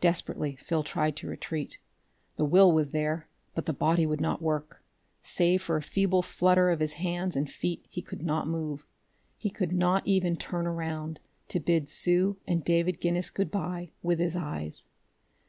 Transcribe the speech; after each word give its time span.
Desperately 0.00 0.54
Phil 0.54 0.84
tried 0.84 1.16
to 1.16 1.26
retreat. 1.26 1.80
The 2.36 2.44
will 2.44 2.70
was 2.70 2.92
there, 2.92 3.26
but 3.52 3.66
the 3.66 3.72
body 3.72 4.06
would 4.06 4.20
not 4.20 4.40
work. 4.40 4.80
Save 5.22 5.60
for 5.60 5.76
a 5.76 5.82
feeble 5.82 6.22
flutter 6.22 6.70
of 6.70 6.78
his 6.78 6.92
hands 6.92 7.34
and 7.34 7.50
feet, 7.50 7.84
he 7.90 8.00
could 8.00 8.22
not 8.22 8.46
move. 8.46 8.86
He 9.36 9.50
could 9.50 9.72
not 9.72 10.06
even 10.06 10.36
turn 10.36 10.68
around 10.68 11.18
to 11.48 11.58
bid 11.58 11.88
Sue 11.88 12.36
and 12.46 12.62
David 12.62 13.00
Guinness 13.00 13.28
good 13.28 13.50
by 13.50 13.90
with 14.04 14.20
his 14.20 14.36
eyes.... 14.36 14.86